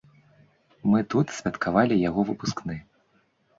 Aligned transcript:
Мы 0.91 1.01
тут 1.15 1.35
святкавалі 1.41 2.01
яго 2.09 2.21
выпускны. 2.33 2.83